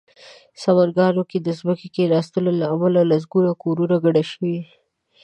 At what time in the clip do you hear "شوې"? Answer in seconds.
4.31-4.57